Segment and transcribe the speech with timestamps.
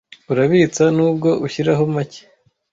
[0.31, 2.21] urabitsa nubwo ushyiraho macye